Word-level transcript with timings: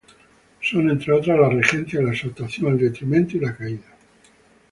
Son, 0.63 0.89
entre 0.89 1.11
otras, 1.13 1.37
la 1.39 1.47
regencia, 1.47 2.01
la 2.01 2.11
exaltación, 2.11 2.71
el 2.71 2.79
detrimento 2.79 3.37
y 3.37 3.39
la 3.41 3.55
caída. 3.55 3.85